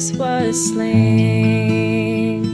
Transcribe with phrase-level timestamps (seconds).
[0.00, 2.44] sinners was slain.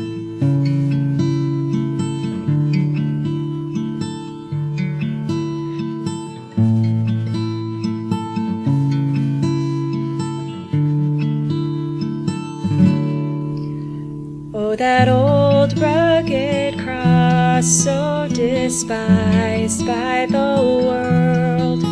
[14.53, 21.83] Oh, that old rugged cross, so despised by the world,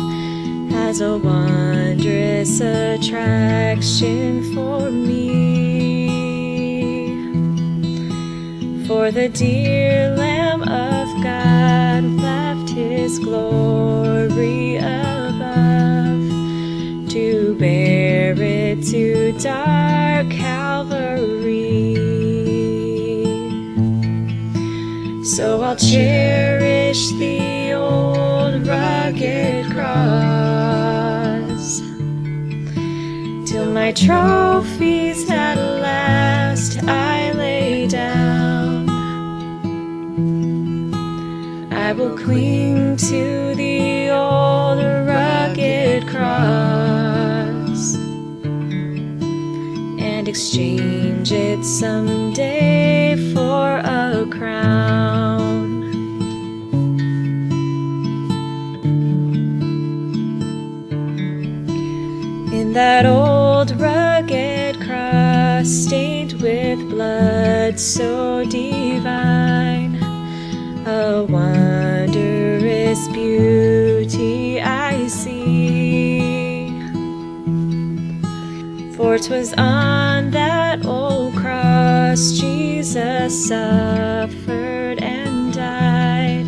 [0.71, 5.48] has a wondrous attraction for me.
[8.89, 16.31] For the dear Lamb of God left his glory above
[17.11, 21.93] to bear it to dark Calvary.
[25.23, 31.81] So I'll cherish the old rugged cross
[33.47, 35.08] till my trophies
[42.23, 47.95] cling to the old rugged cross
[49.99, 55.83] and exchange it someday for a crown.
[62.51, 69.98] In that old rugged cross stained with blood so divine,
[70.89, 76.71] a wondrous beauty I see.
[78.95, 86.47] For 'twas on that old cross Jesus suffered and died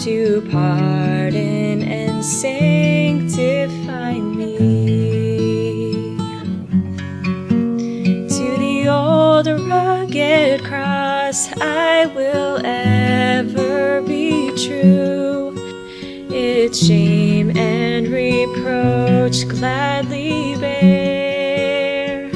[0.00, 4.56] to pardon and sanctify me.
[8.36, 11.01] To the old rugged cross
[11.32, 15.54] I will ever be true.
[16.30, 22.28] Its shame and reproach gladly bear.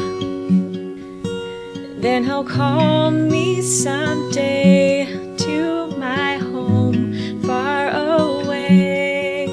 [2.00, 5.04] Then he'll call me someday
[5.40, 9.48] to my home far away,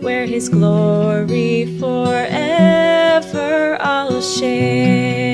[0.00, 5.33] where his glory forever I'll share.